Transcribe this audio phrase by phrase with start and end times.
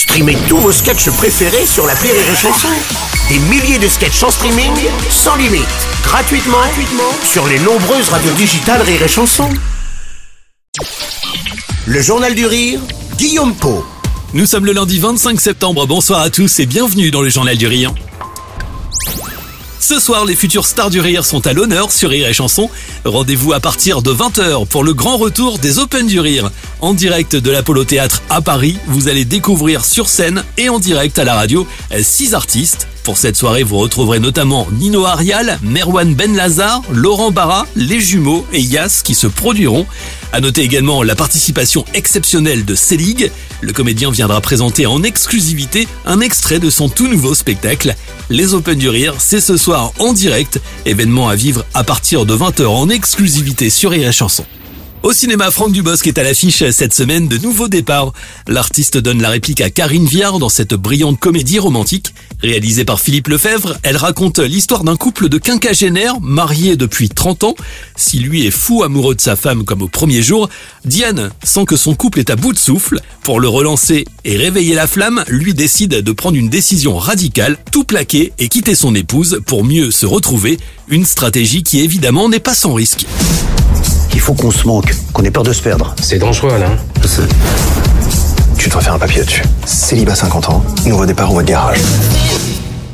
[0.00, 2.68] Streamez tous vos sketchs préférés sur la Rire et Chanson.
[3.28, 4.72] Des milliers de sketchs en streaming,
[5.10, 5.68] sans limite,
[6.02, 6.56] gratuitement,
[7.22, 9.50] sur les nombreuses radios digitales Rire et Chanson.
[11.84, 12.80] Le Journal du Rire,
[13.18, 13.84] Guillaume Po.
[14.32, 17.66] Nous sommes le lundi 25 septembre, bonsoir à tous et bienvenue dans le Journal du
[17.66, 17.92] Rire.
[19.80, 22.68] Ce soir, les futures stars du rire sont à l'honneur sur Rire et Chanson.
[23.06, 26.50] Rendez-vous à partir de 20h pour le grand retour des Open du Rire.
[26.82, 31.18] En direct de l'Apollo Théâtre à Paris, vous allez découvrir sur scène et en direct
[31.18, 31.66] à la radio
[32.02, 32.88] six artistes.
[33.04, 38.44] Pour cette soirée, vous retrouverez notamment Nino Arial, Merwan Ben Lazar, Laurent Barra, les jumeaux
[38.52, 39.86] et Yas qui se produiront.
[40.32, 43.32] À noter également la participation exceptionnelle de Selig.
[43.60, 47.96] Le comédien viendra présenter en exclusivité un extrait de son tout nouveau spectacle.
[48.28, 52.36] Les Open du Rire, c'est ce soir en direct, événement à vivre à partir de
[52.36, 54.44] 20h en exclusivité sur Rire Chanson.
[55.02, 58.12] Au cinéma, Franck Dubosc est à l'affiche cette semaine de nouveaux départs.
[58.46, 62.12] L'artiste donne la réplique à Karine Viard dans cette brillante comédie romantique.
[62.42, 67.54] Réalisée par Philippe Lefebvre, elle raconte l'histoire d'un couple de quinquagénaires mariés depuis 30 ans.
[67.96, 70.50] Si lui est fou amoureux de sa femme comme au premier jour,
[70.84, 73.00] Diane sent que son couple est à bout de souffle.
[73.22, 77.84] Pour le relancer et réveiller la flamme, lui décide de prendre une décision radicale, tout
[77.84, 80.58] plaquer et quitter son épouse pour mieux se retrouver.
[80.88, 83.06] Une stratégie qui évidemment n'est pas sans risque.
[84.30, 85.92] Faut qu'on se manque, qu'on ait peur de se perdre.
[86.00, 86.76] C'est dangereux, Alain.
[87.02, 87.22] Je sais.
[88.56, 89.42] Tu dois faire un papier là-dessus.
[89.66, 91.80] Célibat 50 ans, nouveau départ au de garage.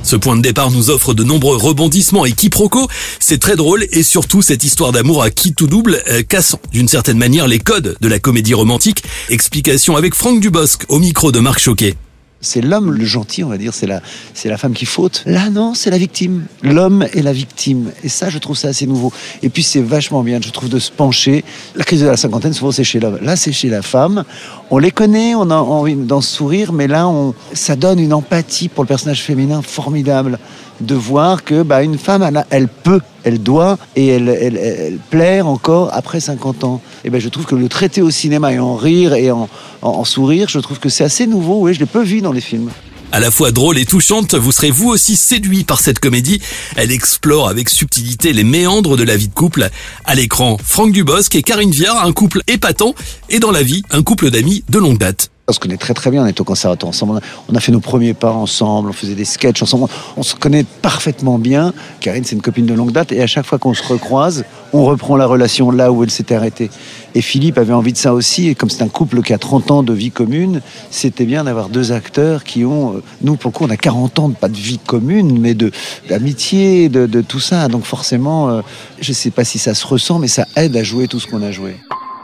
[0.02, 2.88] Ce point de départ nous offre de nombreux rebondissements et quiproquos.
[3.20, 6.88] C'est très drôle et surtout cette histoire d'amour à qui tout double euh, casse d'une
[6.88, 9.04] certaine manière les codes de la comédie romantique.
[9.28, 11.96] Explication avec Franck Dubosc au micro de Marc Choquet.
[12.40, 14.02] C'est l'homme le gentil, on va dire, c'est la,
[14.34, 15.22] c'est la femme qui faute.
[15.26, 16.44] Là, non, c'est la victime.
[16.62, 17.90] L'homme est la victime.
[18.04, 19.12] Et ça, je trouve ça assez nouveau.
[19.42, 21.44] Et puis, c'est vachement bien, je trouve, de se pencher.
[21.74, 23.18] La crise de la cinquantaine, souvent, c'est chez l'homme.
[23.22, 24.24] Là, c'est chez la femme.
[24.70, 28.68] On les connaît, on a envie d'en sourire, mais là, on, ça donne une empathie
[28.68, 30.38] pour le personnage féminin formidable
[30.80, 35.46] de voir que bah, une femme, elle, peut, elle doit et elle, elle, elle plaire
[35.46, 36.80] encore après 50 ans.
[37.04, 39.48] Et ben, je trouve que le traiter au cinéma et en rire et en,
[39.82, 41.60] en, en sourire, je trouve que c'est assez nouveau.
[41.60, 42.70] Oui, je l'ai peu vu dans les films.
[43.12, 46.40] À la fois drôle et touchante, vous serez vous aussi séduit par cette comédie.
[46.76, 49.70] Elle explore avec subtilité les méandres de la vie de couple.
[50.04, 52.94] À l'écran, Franck Dubosc et Karine Viard, un couple épatant,
[53.30, 55.30] et dans la vie, un couple d'amis de longue date.
[55.48, 57.20] On se connaît très très bien, on est au conservatoire ensemble.
[57.48, 59.86] On a, fait nos premiers pas ensemble, on faisait des sketchs ensemble.
[60.16, 61.72] On se connaît parfaitement bien.
[62.00, 63.12] Karine, c'est une copine de longue date.
[63.12, 66.34] Et à chaque fois qu'on se recroise, on reprend la relation là où elle s'était
[66.34, 66.68] arrêtée.
[67.14, 68.48] Et Philippe avait envie de ça aussi.
[68.48, 71.68] Et comme c'est un couple qui a 30 ans de vie commune, c'était bien d'avoir
[71.68, 72.96] deux acteurs qui ont.
[72.96, 75.54] euh, Nous, pour le coup, on a 40 ans, de, pas de vie commune, mais
[75.54, 75.70] de
[76.08, 77.68] d'amitié, de, de tout ça.
[77.68, 78.62] Donc forcément, euh,
[79.00, 81.42] je sais pas si ça se ressent, mais ça aide à jouer tout ce qu'on
[81.42, 81.76] a joué.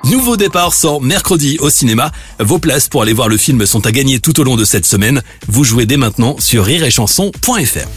[0.05, 2.11] Nouveau départ sort mercredi au cinéma.
[2.41, 4.87] Vos places pour aller voir le film sont à gagner tout au long de cette
[4.87, 5.23] semaine.
[5.49, 7.89] Vous jouez dès maintenant sur rireetchanson.fr.